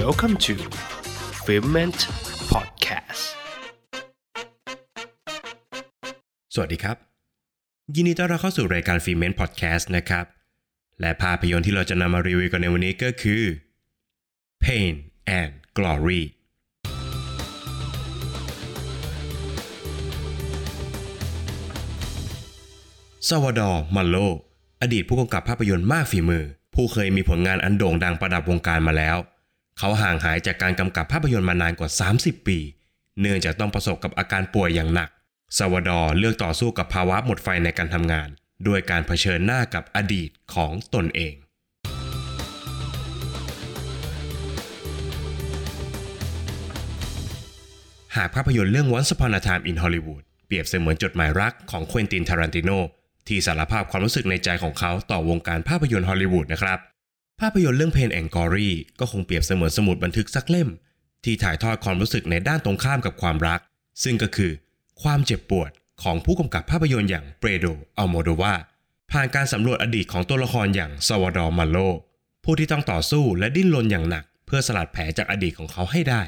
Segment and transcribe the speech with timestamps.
[0.00, 0.54] Welcome to
[1.44, 2.00] f i l m e n t
[2.52, 3.24] Podcast
[6.54, 6.96] สวัสดีครับ
[7.94, 10.24] ยินดีต้อนรับเข้าสู่รายการ f i l m e n t Podcast นะครับ
[11.00, 13.42] และภาพยนตร์ที่เราจะนำมารีวิวกันในวันนี้ก็คือ
[14.64, 14.92] Pain
[15.38, 16.22] and Glory
[23.28, 24.16] ซาวาดอร์มัลโล
[24.82, 29.18] อดีตผู้กำกับภาพยนตร์มากฝีมือ ผู้เคยมีผลงานอันโด่งดังประดับวงการมาแล้ว
[29.84, 32.58] เขาห่างหายจากการกำกับภาพยนตร์มานานกว่า 30 ปี
[33.20, 35.10] เนื่องจากต้องประสบกับอาการป่วยอย่างหนัก
[35.56, 38.28] ซัลวาดอร์เลือกต่อสู้กับภาวะหมดไฟในการทำงาน
[38.66, 41.34] ด้วยการเผชิญหน้ากับอดีตของตนเอง
[48.16, 52.70] หากภาพยนตร์เรื่อง Once Upon a Time in Hollywood เปรียบเสมือนจดหมายรักของเควนตินทารันติโน
[53.28, 56.91] ที่สารภาพความรู้สึกในใจของเขาต่อวงการภาพยนตร์ฮอลลีวูดนะครับ
[57.42, 60.68] ภาพยนตร์เรื่อง Pain and Glory ก็คงเปรียบเสมือนสมุดบันทึกสักเล่ม
[61.24, 63.60] ที่ถ่ายทอดความรู้สึกในด้านตรงข้ามกับความรัก
[64.02, 64.52] ซึ่งก็คือ
[65.02, 65.70] ความเจ็บปวด
[66.02, 67.66] ของผู้กำกับภาพยนตร์อย่างเปโดร
[67.98, 68.54] อัลโมโดวาร์
[69.10, 71.76] ผ่านการสำรวจอดีตของตัวละครอย่างซัลวาดอร์มาโย
[72.44, 76.22] ผู้ที่ต้องต่อสู้และดิ้นรนอย่างหนัก เพื่อสลัดแผลจากอดีตของเขาให้ได้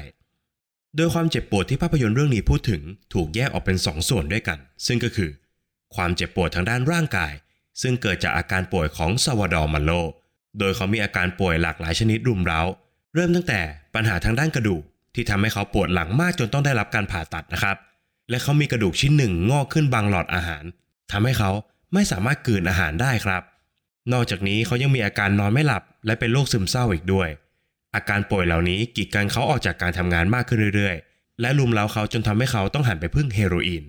[0.95, 2.81] โดยความเจ็บปวดที่ภาพยนตร์เรื่องนี้พูดถึง
[3.13, 5.29] ถูกแยกออกเป็นสองส่วนด้วยกัน ซึ่งก็คือ
[5.95, 7.33] ความเจ็บปวดทางด้านร่างกาย
[7.81, 9.91] ซึ่งเกิดจากอาการป่วยของซัลวาดอร์มาโย
[10.59, 12.61] โดยเขามีอาการป่วยหลากหลายชนิดรุมเร้า
[13.13, 13.59] เริ่มตั้งแต่
[13.95, 14.83] ปัญหาทางด้านกระดูก
[15.15, 17.77] ที่ทำให้เขาปวดหลังมากจนต้องได้รับการผ่าตัดนะครับ
[18.29, 20.63] และเขามีกระดูกชิ้นหนึ่งงอกขึ้นบังหลอดอาหาร
[21.11, 21.51] ทำให้เขา
[21.93, 23.43] ไม่สามารถกลืนอาหารได้ครับ
[24.13, 27.29] นอกจากนี้เขายังมีอาการนอนไม่หลับ และเป็นโรคซึมเศร้าอีกด้วย
[27.95, 33.83] อาการป่วยเหล่านี้กีดกันเขาออกจากการทำงานมากขึ้นเรื่อยๆ และรุมเร้าเขาจนทำให้เขาต้องหันไปพึ่งเฮโรอีน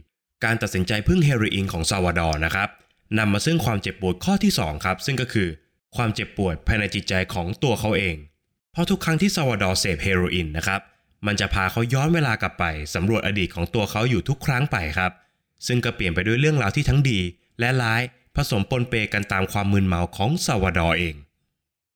[0.45, 2.69] การตัดสินใจพึ่งเฮโรอีนของซาวาดอร์นะครับ
[3.19, 5.49] นำมาซึ่งความเจ็บปวดข้อที่2ครับซึ่งก็คือ
[5.97, 8.17] ความเจ็บปวดภายในจิตใจของตัวเขาเอง
[8.73, 10.81] เพราะทุกครั้งที่ซาวาดอร์เสพเฮโรอีนนะครับ
[11.27, 15.13] มันจะพาเขาย้อนเวลากลับไปสำรวจอดีตของตัวเขาอยู่ทุกครั้งไปครับ
[15.67, 17.21] ซึ่งก็เปลี่ยนไปด้วยเรื่องราวที่ทั้งดี
[17.61, 18.03] และร้าย
[18.37, 21.15] ผสมปนเปกันตามความมึนเมาของซาวาดอร์เอง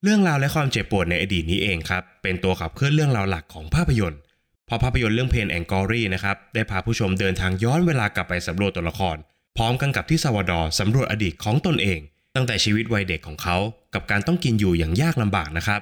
[0.02, 4.20] เรื่องราวและความเจ็บปวดในอดีตนี้เองครับ เป็นตัวขับเคลื่อนเรื่องราวหลักของภาพยนตร์
[4.68, 9.16] พอภาพยนตร์เรื่อง Pain and Glory นะครับได้พาผู้ชมเดินทางย้อนเวลากลับไปสำรวจตัวละคร
[9.56, 12.00] พร้อมกันกับที่ซัลวาดอร์สำรวจอดีตของตนเอง
[12.34, 13.56] ตั้งแต่ชีวิตวัยเด็กของเขา
[13.94, 15.80] กับการต้องกินอยู่อย่างยากลำบากนะครับ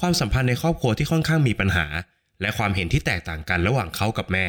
[0.00, 1.86] ความสัมพันธ์ในครอบครัวที่ค่อนข้างมีปัญหา
[2.40, 4.46] และความเห็นที่แตกต่างกันระหว่างเขากับแม่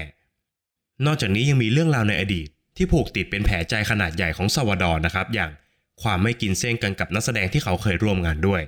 [1.06, 2.48] นอกจากนี้ยังมีเรื่องราวในอดีต
[2.78, 5.52] ที่ผูกติดเป็นแผลใจขนาดใหญ่ของซัลวาดอร์นะครับ อย่าง
[6.04, 8.62] ความไม่กินเส้นกันกับนักแสดงที่เขาเคยร่วมงานด้วย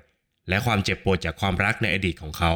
[0.49, 2.51] และความเจ็บปวดจากความรักในอดีตของเขา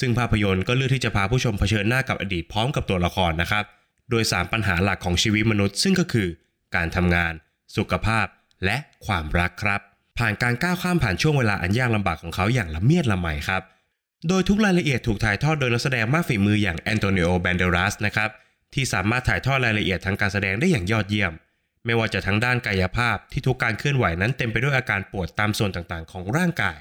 [0.00, 3.64] ซึ่งภาพยนตร์ก็เลือกที่จะพาผู้ชมเผชิญหน้ากับอดีตพร้อมกับตัวละครนะครับ
[4.10, 6.28] โดย 3 ปัญหาหลักของชีวิตมนุษย์ ซึ่งก็คือ
[6.74, 7.32] การทำงาน
[7.76, 8.26] สุขภาพ
[8.64, 8.76] และ
[9.06, 9.80] ความรักครับ
[10.18, 13.62] ผ่านการก้าวข้ามผ่านช่วงเวลาอันยากลำบากของเขาอย่างละเมียดละไมครับ
[14.28, 18.30] โดยทุกรายละเอียดถูกถ่ายทอดโดยนักแสดงมากฝีมืออย่างแอนโตนิโอแบนเดรัสนะครับ
[18.74, 21.32] ที่สามารถถ่ายทอดรายละเอียดทางการแสดงได้อย่างยอดเยี่ยม
[21.84, 26.80] ไม่ว่าจะทั้งด้านกายภาพที่ทุกการเคลื่อนไหวนั้นเต็มไปด้วยอาการปวดตามส่วนต่างๆ ของร่างกาย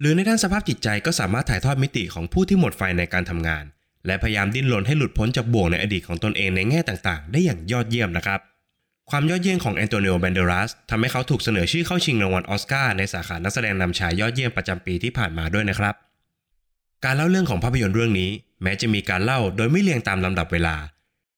[0.00, 3.64] หรือในด้านสภาพจิตใจก็สามารถถ่ายทอดมิติของผู้ที่หมดไฟในการทำงาน
[4.06, 8.40] และพยายามดิ้นรนให้หลุดพ้นจากบ่วงในอดีตของตนเองในแง่ต่างๆ ได้อย่างยอดเยี่ยมนะครับ
[9.10, 15.94] ความยอดเยี่ยมของแอนโตนิโอแบนเดรัสทำให้เขาถูกเสนอชื่อเข้าชิงรางวัลออสการ์ในสาขานักแสดงนำชายยอดเยี่ยมประจำปีที่ผ่านมาด้วยนะครับ
[17.04, 18.30] การเล่าเรื่องของภาพยนตร์เรื่องนี้
[18.62, 20.76] แม้จะมีการเล่าโดยไม่เรียงตามลำดับเวลา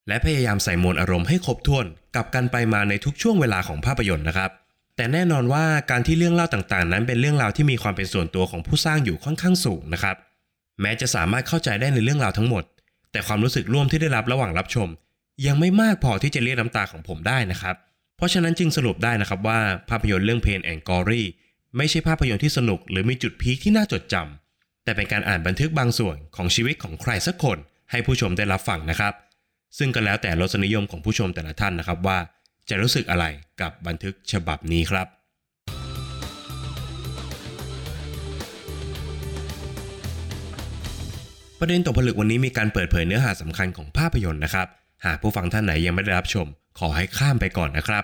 [0.07, 4.51] และพยายามใส่มวลอารมณ์ให้ครบถ้วนกับกันไปมาในทุกช่วงเวลาของภาพยนตร์นะครับ
[4.95, 10.15] แต่แน่นอนว่าการที่เรื่องเล่าต่างๆ นั้นเป็นเรื่องราวที่มีความเป็นส่วนตัวของผู้สร้างอยู่ค่อนข้างสูงนะครับ
[10.81, 12.63] แม้จะสามารถเข้าใจได้ในเรื่องราวทั้งหมด
[13.11, 14.87] แต่ความรู้สึกร่วมที่ได้รับระหว่างรับชม
[15.43, 17.75] ยังไม่มากพอที่จะเรียกน้ำตาของผมได้นะครับ
[18.17, 19.59] เพราะฉะนั้นจึงสรุปได้นะครับว่า
[19.89, 21.27] ภาพยนตร์เรื่องเพนแองกอรี่
[21.77, 27.57] ไม่ใช่ภาพยนตร์ที่สนุกหรือมีจุดพีคที่น่าจดจำแต่เป็นการอ่านบันทึกบางส่วนของชีวิตของใครสักคน
[27.91, 29.13] ให้ผู้ชมได้รับฟังนะครับ
[29.77, 32.17] ซึ่งก็แล้วแต่รสนิยมของผู้ชมแต่ละท่านนะครับว่า
[32.69, 33.25] จะรู้สึกอะไร
[33.61, 35.07] กับบันทึกฉบับนี้ครับ
[41.59, 44.67] ประเด็นตกผลึกวันนี้มีการเปิดเผยเนื้อหาสำคัญของภาพยนตร์นะครับ
[45.05, 46.47] หากผู้ฟังท่านไหนยังไม่ได้รับชม
[46.79, 48.03] ขอให้ข้ามไปก่อนนะครับ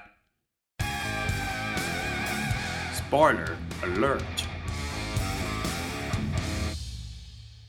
[3.00, 3.52] Spoiler
[3.88, 4.36] Alert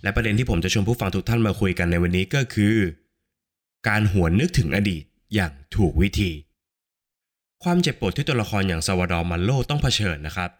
[0.02, 2.76] และประเด็นที่ผมจะชวนผู้ฟังทุกท่านมาคุยกันในวันนี้ก็คือ
[3.88, 5.04] การหวนนึกถึงอดีต
[5.34, 6.30] อย่างถูกวิธี
[7.64, 10.50] ความเจ็บปวดที่ตัวละครอย่างซัลวาดอร์มาโยต้องเผชิญนะครับ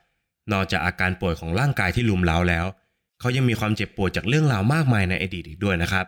[0.52, 2.66] นอกจากอาการป่วยของร่างกายที่รุมเร้าแล้ว
[3.20, 6.06] เขายังมีความเจ็บปวดจากเรื่องราวมากมายในอดีตอีกด้วยนะครับ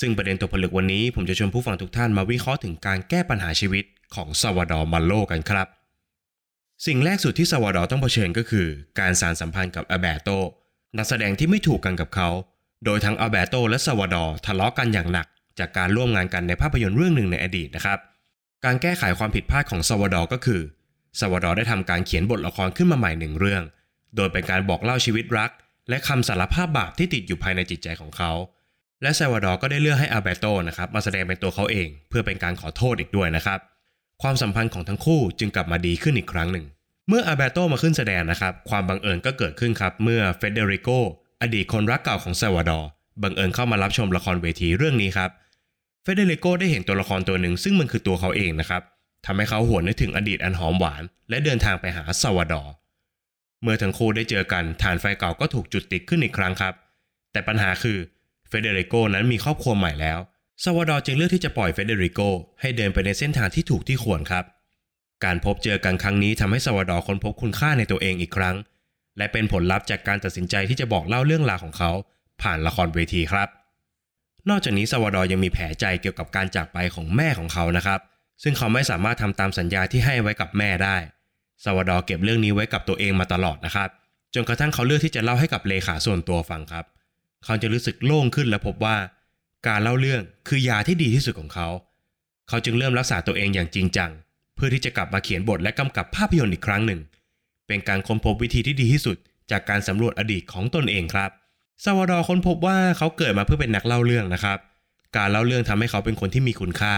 [0.00, 5.66] ซึ่งประเด็นตกผลึกวันนี้ผมจะชวนผู้ฟังทุกท่านมาวิเคราะห์ถึงการแก้ปัญหาชีวิตของซัลวาดอร์มาโยกันครับ
[6.86, 8.66] สิ่งแรกสุดที่ซัลวาดอร์ต้องเผชิญก็คือ
[8.98, 10.28] การสานสัมพันธ์กับอัลแบร์โต
[10.98, 12.28] นักแสดงที่ไม่ถูกกันกับเขา
[12.84, 15.26] โดยทั้งอัลเบโตและซาวดอร์ทะเลาะกันอย่างหนัก
[15.58, 17.98] จากการร่วมงานกันในภาพยนตร์เรื่องหนึ่งในอดีตนะครับ
[18.64, 20.60] การแก้ไขความผิดพลาดของซาวดอร์ก็คือ
[21.20, 23.62] ซาวดอร์ได้ทำการเขียนบทละครขึ้นมาใหม่หนึ่งเรื่อง
[24.16, 25.50] โดยเป็นการบอกเล่าชีวิตรัก
[25.88, 28.32] และคำสารภาพบาปที่ติดอยู่ภายในจิตใจของเขา
[29.02, 33.58] และซวาดอร์ก็ได้เลือกให้อัลเบโตนะครับมาแสดงเป็นตัวเขาเอง เพื่อเป็นการขอโทษอีกด้วยนะครับ
[34.22, 36.66] ความสัมพันธ์ของทั้งคู่จึงกลับมาดีขึ้นอีกครั้งหนึ่ง
[37.08, 40.88] เมื่ออาเบโตมาขึ้นแสดงนะครับ ความบังเอิญก็เกิดขึ้นครับ เมื่อเฟเดริโก
[41.42, 42.88] อดีตคนรักเก่าของซวาดอร์
[43.22, 45.30] บังเอิญเข้ามารับชมละครเวทีเรื่องนี้ครับ
[46.02, 48.82] เฟเดริโกได้เห็นตัวละครตัวหนึ่งซึ่งมันคือตัวเขาเองนะครับ
[49.26, 52.72] ทำให้เขาหวนนึกถึงอดีตอันหอมหวาน และเดินทางไปหาซาวาดอร์
[53.62, 56.74] เมื่อทั้งคู่ได้เจอกันถ่านไฟเก่าก็ถูกจุดติดขึ้นอีกครั้งครับ
[57.32, 57.98] แต่ปัญหาคือ
[58.48, 60.18] เฟเดริโกนั้นมีครอบครัวใหม่แล้ว
[60.62, 62.20] ซาวดอร์จึงเลือกที่จะปล่อยเฟเดริโก
[62.60, 64.44] ให้เดินไปในเส้นทางที่ถูกที่ควรครับ
[65.24, 68.56] การพบเจอกันครั้งนี้ทำให้ซาวดอร์ค้นพบคุณค่าในตัวเองอีกครั้ง
[69.18, 71.90] และเป็นผลลัพธ์จากการตัดสินใจที่จะบอกเล่าเรื่องราวของเขา
[72.42, 73.48] ผ่านละครเวทีครับ
[74.48, 78.00] นอกจากนี้ซาวดอร์ยังมีแผลใจเกี่ยวกับการจากไปของแม่ของเขานะครับ
[78.42, 80.96] ซึ่งเขาไม่สามารถทำตามสัญญาที่ให้ไว้กับแม่ได้
[81.64, 83.88] ซาวดอร์เก็บเรื่องนี้ไว้กับตัวเองมาตลอดนะครับ
[84.34, 86.84] จนกระทั่งเขาเลือกที่จะเล่าให้กับเลขาส่วนตัวฟังครับ
[87.44, 88.96] เขาจะรู้สึกโล่งขึ้นและพบว่า
[89.66, 91.68] การเล่าเรื่องคือยาที่ดีที่สุดของเขา
[92.48, 94.10] เขาจึงเริ่มรักษาตัวเองอย่างจริงจัง
[94.54, 97.00] เพื่อที่จะกลับมาเขียนบทและกำกับภาพยนตร์อีกครั้งหนึ่ง
[97.66, 99.16] เป็นการค้นพบวิธีที่ดีที่สุด
[99.50, 101.30] จากการสำรวจอดีตของตนเองครับ
[101.84, 104.58] ซาวาดอร์ค้นพบว่าเขาเกิดมาเพื่อเป็นนักเล่าเรื่องนะครับ
[105.16, 106.94] การเล่าเรื่องทำให้เขาเป็นคนที่มีคุณค่า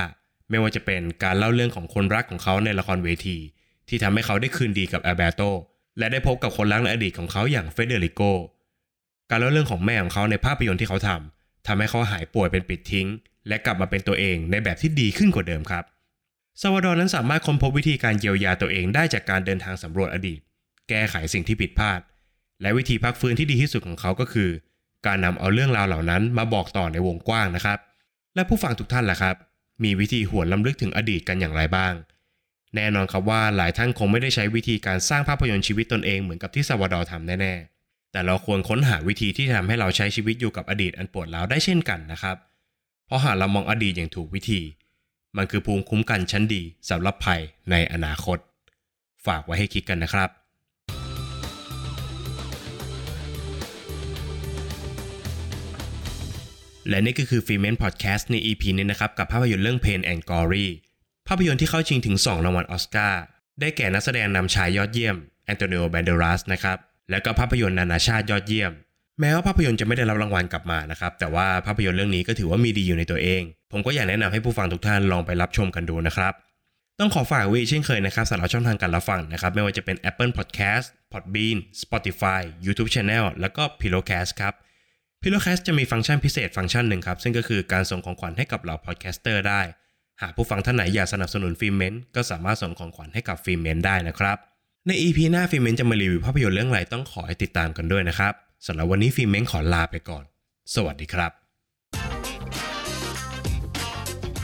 [0.51, 3.37] ไม่ว่าจะเป็นการเล่าเรื่องของคนรักของเขาในละครเวที
[3.89, 5.41] ที่ทำให้เขาได้คืนดีกับแอลเบโต
[5.99, 8.23] และได้พบกับคนรักในอดีตของเขาอย่างเฟเดริโก
[9.31, 13.09] การเล่าเรื่องของแม่ของเขาในภาพยนตร์ที่เขาทำทำให้เขาหายป่วยเป็นปลิดทิ้ง
[13.49, 15.85] และกลับมาเป็นตัวเองในแบบที่ดีขึ้นกว่าเดิมครับ
[16.61, 20.41] ซาวดอร์นั้นสามารถค้นพบวิธีการเยียวยาตัวเองได้จากการเดินทางสำรวจอดีต
[20.89, 22.01] แก้ไขสิ่งที่ผิดพลาด
[22.63, 24.51] และวิธีพักฟื้นที่ดีที่สุดของเขาก็คือ
[25.07, 27.79] การนำเอาเรื่องราวเหล่านั้นมาบอกต่อในวงกว้างนะครับ
[28.35, 29.37] และผู้ฟังทุกท่านล่ะครับ
[29.85, 31.95] มีวิธีหวนรำลึกถึงอดีตกันอย่างไรบ้าง
[32.75, 37.76] แน่นอนครับว่าหลายท่านคงไม่ได้ใช้วิธีการสร้างภาพยนตร์ชีวิตตนเองเหมือนกับที่ซาวดอร์ทำแน่ๆ
[38.17, 42.37] แต่เราควรค้นหาวิธีที่ทำให้เราใช้ชีวิตอยู่กับอดีตอันปวดร้าวได้เช่นกันนะครับ
[43.07, 44.61] เพราะหากเรามองอดีตอย่างถูกวิธี
[45.37, 47.41] มันคือภูมิคุ้มกันชั้นดีสำหรับภัย
[47.71, 48.39] ในอนาคต
[49.27, 50.31] ฝากไว้ให้คิดกันนะครับ
[56.89, 60.67] และนี่ก็คือฟีเมนพอดแคสต์ใน EP นี้นะครับ กับภาพยนตร์เรื่อง Pain and Glory
[61.29, 63.23] ภาพยนตร์ที่เข้าชิงถึง 2 รางวัลออสการ์
[63.61, 66.79] ได้แก่นักแสดงนำชายยอดเยี่ยมแอนโตนิโอแบนเดรัสนะครับ
[67.11, 68.73] และก็ภาพยนตร์นานาชาติยอดเยี่ยม
[69.21, 73.43] แม้ว่าภาพยนตร์จะไม่ได้รับรางวัลกลับมานะครับ แต่ว่าภาพยนตร์เรื่องนี้ก็ถือว่ามีดีอยู่ในตัวเอง
[73.73, 76.33] ผมก็อยากแนะนำให้ผู้ฟังทุกท่านลองไปรับชมกันดูนะครับ
[77.01, 84.55] ต้องขอฝากไว้เช่นเคยนะครับสำหรับช่องทางการรับฟังนะครับ ไม่ว่าจะเป็น Apple Podcast Podbean Spotify YouTube Channel แล้วก็ Pillowcast ครับ
[85.23, 89.61] Pillowcast จะมีฟังก์ชันพิเศษฟังก์ชันหนึ่งครับซึ่งก็คือการส่งของขวัญให้กับเหล่า podcaster ได้
[90.23, 94.39] หากผู้ฟังท่านไหนอยากสนับสนุน Filment ก็สามารถส่งของขวัญให้กับ Filment ได้นะครับ
[94.89, 98.33] ใน EP หน้า Filment จะมารีวิวภาพยนตร์เรื่องอะไรต้องขอให้ติดตามกันด้วยนะครับ
[98.67, 100.25] สำหรับวันนี้ Filment ขอลาไปก่อน
[100.75, 101.33] สวัสดีครับ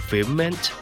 [0.09, 0.82] f i l m e n t